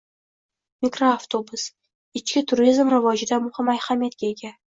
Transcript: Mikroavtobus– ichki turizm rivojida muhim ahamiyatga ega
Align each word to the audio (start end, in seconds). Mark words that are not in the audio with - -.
Mikroavtobus– 0.85 1.65
ichki 2.21 2.43
turizm 2.53 2.91
rivojida 2.95 3.41
muhim 3.45 3.71
ahamiyatga 3.77 4.29
ega 4.33 4.55